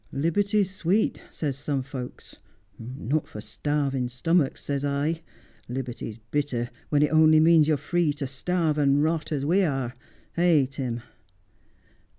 [0.11, 2.35] "Liberty's sweet," says some folks.
[2.79, 5.21] Not for starving stomachs, says I.
[5.69, 9.93] Liberty's bittei, when it only means you're free to starve and rot— as we are—
[10.37, 11.03] eh, Tim